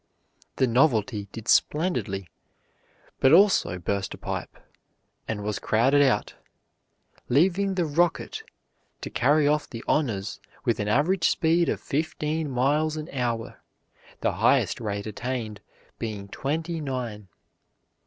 The 0.55 0.65
"Novelty" 0.65 1.27
did 1.31 1.47
splendidly, 1.47 2.27
but 3.19 3.31
also 3.31 3.77
burst 3.77 4.15
a 4.15 4.17
pipe, 4.17 4.57
and 5.27 5.43
was 5.43 5.59
crowded 5.59 6.01
out, 6.01 6.33
leaving 7.29 7.75
the 7.75 7.85
"Rocket" 7.85 8.41
to 9.01 9.11
carry 9.11 9.47
off 9.47 9.69
the 9.69 9.83
honors 9.87 10.39
with 10.65 10.79
an 10.79 10.87
average 10.87 11.29
speed 11.29 11.69
of 11.69 11.79
fifteen 11.79 12.49
miles 12.49 12.97
an 12.97 13.09
hour, 13.13 13.61
the 14.21 14.31
highest 14.31 14.79
rate 14.81 15.05
attained 15.05 15.61
being 15.99 16.27
twenty 16.29 16.79
nine. 16.81 17.27